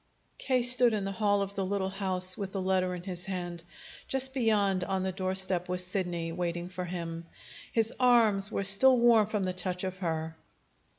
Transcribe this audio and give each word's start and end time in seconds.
K. 0.39 0.63
stood 0.63 0.93
in 0.95 1.03
the 1.05 1.11
hall 1.11 1.43
of 1.43 1.53
the 1.53 1.63
little 1.63 1.91
house 1.91 2.35
with 2.35 2.53
the 2.53 2.59
letter 2.61 2.95
in 2.95 3.03
his 3.03 3.25
hand. 3.25 3.63
Just 4.07 4.33
beyond 4.33 4.83
on 4.83 5.03
the 5.03 5.11
doorstep 5.11 5.69
was 5.69 5.85
Sidney, 5.85 6.31
waiting 6.31 6.69
for 6.69 6.85
him. 6.85 7.27
His 7.71 7.93
arms 7.99 8.51
were 8.51 8.63
still 8.63 8.97
warm 8.97 9.27
from 9.27 9.43
the 9.43 9.53
touch 9.53 9.83
of 9.83 9.99
her. 9.99 10.35